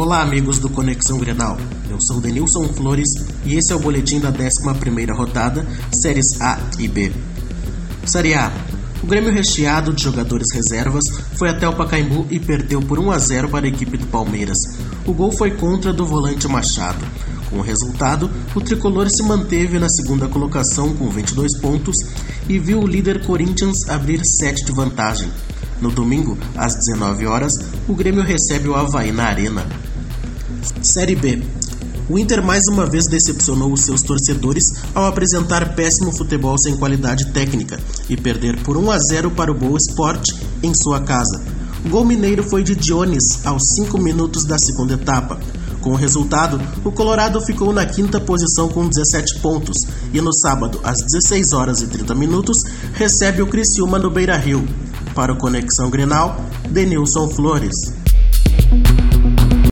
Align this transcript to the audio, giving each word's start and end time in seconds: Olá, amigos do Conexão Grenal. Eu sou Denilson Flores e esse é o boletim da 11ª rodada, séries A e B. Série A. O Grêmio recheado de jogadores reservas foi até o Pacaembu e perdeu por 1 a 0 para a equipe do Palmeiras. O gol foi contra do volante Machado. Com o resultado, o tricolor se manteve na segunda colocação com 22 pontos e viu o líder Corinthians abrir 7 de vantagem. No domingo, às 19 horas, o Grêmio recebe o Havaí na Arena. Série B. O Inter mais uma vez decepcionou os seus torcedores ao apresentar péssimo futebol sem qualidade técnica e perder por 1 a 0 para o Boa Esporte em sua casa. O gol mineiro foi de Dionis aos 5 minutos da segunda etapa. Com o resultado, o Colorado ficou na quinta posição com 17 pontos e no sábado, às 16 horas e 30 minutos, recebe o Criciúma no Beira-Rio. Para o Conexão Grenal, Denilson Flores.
Olá, 0.00 0.22
amigos 0.22 0.60
do 0.60 0.70
Conexão 0.70 1.18
Grenal. 1.18 1.58
Eu 1.90 2.00
sou 2.00 2.20
Denilson 2.20 2.68
Flores 2.68 3.08
e 3.44 3.56
esse 3.56 3.72
é 3.72 3.74
o 3.74 3.80
boletim 3.80 4.20
da 4.20 4.32
11ª 4.32 5.12
rodada, 5.12 5.66
séries 5.90 6.40
A 6.40 6.56
e 6.78 6.86
B. 6.86 7.10
Série 8.06 8.32
A. 8.32 8.52
O 9.02 9.08
Grêmio 9.08 9.32
recheado 9.32 9.92
de 9.92 10.04
jogadores 10.04 10.54
reservas 10.54 11.02
foi 11.34 11.48
até 11.48 11.68
o 11.68 11.74
Pacaembu 11.74 12.28
e 12.30 12.38
perdeu 12.38 12.80
por 12.80 13.00
1 13.00 13.10
a 13.10 13.18
0 13.18 13.48
para 13.48 13.66
a 13.66 13.68
equipe 13.68 13.96
do 13.96 14.06
Palmeiras. 14.06 14.58
O 15.04 15.12
gol 15.12 15.32
foi 15.32 15.50
contra 15.50 15.92
do 15.92 16.06
volante 16.06 16.46
Machado. 16.46 17.04
Com 17.50 17.56
o 17.56 17.62
resultado, 17.62 18.30
o 18.54 18.60
tricolor 18.60 19.10
se 19.10 19.24
manteve 19.24 19.80
na 19.80 19.88
segunda 19.88 20.28
colocação 20.28 20.94
com 20.94 21.08
22 21.08 21.58
pontos 21.58 22.06
e 22.48 22.56
viu 22.56 22.78
o 22.78 22.86
líder 22.86 23.26
Corinthians 23.26 23.88
abrir 23.88 24.24
7 24.24 24.64
de 24.64 24.70
vantagem. 24.70 25.28
No 25.80 25.90
domingo, 25.90 26.38
às 26.56 26.76
19 26.76 27.26
horas, 27.26 27.58
o 27.88 27.94
Grêmio 27.94 28.22
recebe 28.22 28.68
o 28.68 28.76
Havaí 28.76 29.10
na 29.10 29.24
Arena. 29.24 29.66
Série 30.82 31.16
B. 31.16 31.42
O 32.08 32.18
Inter 32.18 32.42
mais 32.42 32.62
uma 32.68 32.86
vez 32.86 33.06
decepcionou 33.06 33.70
os 33.72 33.82
seus 33.82 34.02
torcedores 34.02 34.72
ao 34.94 35.04
apresentar 35.04 35.74
péssimo 35.74 36.10
futebol 36.10 36.56
sem 36.58 36.76
qualidade 36.76 37.26
técnica 37.32 37.78
e 38.08 38.16
perder 38.16 38.62
por 38.62 38.78
1 38.78 38.90
a 38.90 38.98
0 38.98 39.30
para 39.32 39.52
o 39.52 39.54
Boa 39.54 39.76
Esporte 39.76 40.34
em 40.62 40.74
sua 40.74 41.00
casa. 41.00 41.42
O 41.84 41.90
gol 41.90 42.04
mineiro 42.04 42.42
foi 42.42 42.62
de 42.62 42.74
Dionis 42.74 43.44
aos 43.46 43.74
5 43.74 43.98
minutos 43.98 44.44
da 44.44 44.58
segunda 44.58 44.94
etapa. 44.94 45.38
Com 45.80 45.90
o 45.90 45.96
resultado, 45.96 46.60
o 46.84 46.90
Colorado 46.90 47.40
ficou 47.42 47.72
na 47.72 47.86
quinta 47.86 48.18
posição 48.18 48.68
com 48.68 48.88
17 48.88 49.40
pontos 49.40 49.86
e 50.12 50.20
no 50.20 50.32
sábado, 50.32 50.80
às 50.82 51.02
16 51.02 51.52
horas 51.52 51.82
e 51.82 51.86
30 51.86 52.14
minutos, 52.14 52.64
recebe 52.94 53.42
o 53.42 53.46
Criciúma 53.46 53.98
no 53.98 54.10
Beira-Rio. 54.10 54.66
Para 55.14 55.32
o 55.32 55.36
Conexão 55.36 55.90
Grenal, 55.90 56.40
Denilson 56.70 57.28
Flores. 57.28 57.92